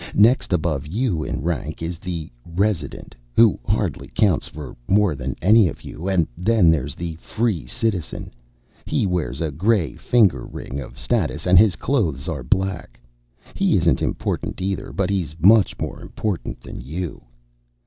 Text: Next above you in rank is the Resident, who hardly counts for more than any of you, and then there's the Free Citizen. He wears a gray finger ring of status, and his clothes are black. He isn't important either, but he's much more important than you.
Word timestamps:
Next 0.15 0.51
above 0.51 0.87
you 0.87 1.23
in 1.23 1.43
rank 1.43 1.83
is 1.83 1.99
the 1.99 2.31
Resident, 2.55 3.13
who 3.35 3.59
hardly 3.67 4.07
counts 4.07 4.47
for 4.47 4.75
more 4.87 5.13
than 5.13 5.35
any 5.43 5.67
of 5.67 5.83
you, 5.83 6.07
and 6.09 6.25
then 6.35 6.71
there's 6.71 6.95
the 6.95 7.17
Free 7.17 7.67
Citizen. 7.67 8.31
He 8.87 9.05
wears 9.05 9.41
a 9.41 9.51
gray 9.51 9.93
finger 9.93 10.43
ring 10.43 10.79
of 10.81 10.97
status, 10.97 11.45
and 11.45 11.59
his 11.59 11.75
clothes 11.75 12.27
are 12.27 12.41
black. 12.43 12.99
He 13.53 13.77
isn't 13.77 14.01
important 14.01 14.59
either, 14.59 14.91
but 14.91 15.11
he's 15.11 15.35
much 15.39 15.77
more 15.77 16.01
important 16.01 16.61
than 16.61 16.81
you. 16.81 17.21